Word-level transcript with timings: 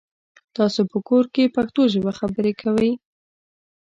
تاسو 0.55 0.81
په 0.91 0.97
کور 1.07 1.25
کې 1.33 1.53
پښتو 1.55 1.81
ژبه 1.93 2.11
خبري 2.19 2.53
کوی؟ 2.61 2.91